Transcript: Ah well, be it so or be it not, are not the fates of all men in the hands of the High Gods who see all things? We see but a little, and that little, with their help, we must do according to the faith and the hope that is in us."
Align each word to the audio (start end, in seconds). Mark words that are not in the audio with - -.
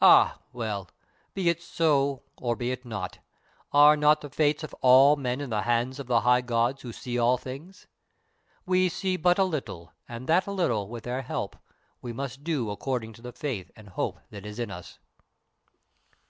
Ah 0.00 0.40
well, 0.50 0.88
be 1.34 1.50
it 1.50 1.60
so 1.62 2.22
or 2.38 2.56
be 2.56 2.70
it 2.72 2.86
not, 2.86 3.18
are 3.70 3.98
not 3.98 4.22
the 4.22 4.30
fates 4.30 4.64
of 4.64 4.72
all 4.80 5.14
men 5.14 5.42
in 5.42 5.50
the 5.50 5.60
hands 5.60 5.98
of 5.98 6.06
the 6.06 6.22
High 6.22 6.40
Gods 6.40 6.80
who 6.80 6.90
see 6.90 7.18
all 7.18 7.36
things? 7.36 7.86
We 8.64 8.88
see 8.88 9.18
but 9.18 9.38
a 9.38 9.44
little, 9.44 9.92
and 10.08 10.26
that 10.26 10.46
little, 10.48 10.88
with 10.88 11.04
their 11.04 11.20
help, 11.20 11.54
we 12.00 12.14
must 12.14 12.42
do 12.44 12.70
according 12.70 13.12
to 13.12 13.20
the 13.20 13.32
faith 13.34 13.70
and 13.76 13.88
the 13.88 13.92
hope 13.92 14.20
that 14.30 14.46
is 14.46 14.58
in 14.58 14.70
us." 14.70 14.98